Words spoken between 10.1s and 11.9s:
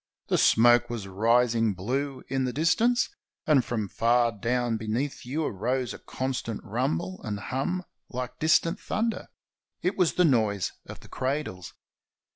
the noise of the "cradles."